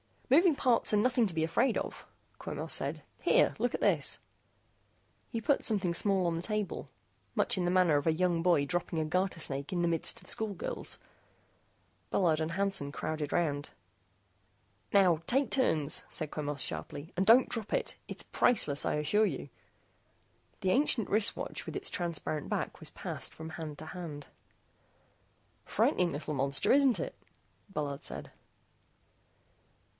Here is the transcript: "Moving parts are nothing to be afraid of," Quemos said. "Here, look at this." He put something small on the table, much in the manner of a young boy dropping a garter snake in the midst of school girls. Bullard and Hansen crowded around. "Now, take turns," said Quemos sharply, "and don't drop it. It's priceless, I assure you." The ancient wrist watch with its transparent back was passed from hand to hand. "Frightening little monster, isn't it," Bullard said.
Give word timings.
"Moving 0.31 0.55
parts 0.55 0.93
are 0.93 0.97
nothing 0.97 1.27
to 1.27 1.33
be 1.33 1.43
afraid 1.43 1.77
of," 1.77 2.07
Quemos 2.39 2.71
said. 2.73 3.03
"Here, 3.21 3.53
look 3.59 3.75
at 3.75 3.81
this." 3.81 4.17
He 5.29 5.41
put 5.41 5.63
something 5.65 5.93
small 5.93 6.25
on 6.25 6.37
the 6.37 6.41
table, 6.41 6.89
much 7.35 7.57
in 7.57 7.65
the 7.65 7.69
manner 7.69 7.97
of 7.97 8.07
a 8.07 8.13
young 8.13 8.41
boy 8.41 8.65
dropping 8.65 8.97
a 8.97 9.05
garter 9.05 9.39
snake 9.41 9.71
in 9.73 9.81
the 9.81 9.89
midst 9.89 10.21
of 10.21 10.29
school 10.29 10.55
girls. 10.55 10.97
Bullard 12.09 12.39
and 12.39 12.53
Hansen 12.53 12.91
crowded 12.93 13.31
around. 13.33 13.71
"Now, 14.93 15.21
take 15.27 15.51
turns," 15.51 16.05
said 16.09 16.31
Quemos 16.31 16.61
sharply, 16.61 17.11
"and 17.17 17.25
don't 17.25 17.49
drop 17.49 17.71
it. 17.73 17.97
It's 18.07 18.23
priceless, 18.23 18.85
I 18.85 18.95
assure 18.95 19.25
you." 19.27 19.49
The 20.61 20.69
ancient 20.71 21.09
wrist 21.09 21.35
watch 21.35 21.65
with 21.65 21.75
its 21.75 21.91
transparent 21.91 22.49
back 22.49 22.79
was 22.79 22.89
passed 22.89 23.33
from 23.35 23.51
hand 23.51 23.77
to 23.79 23.87
hand. 23.87 24.27
"Frightening 25.65 26.11
little 26.11 26.33
monster, 26.33 26.71
isn't 26.71 26.99
it," 27.01 27.15
Bullard 27.69 28.03
said. 28.05 28.31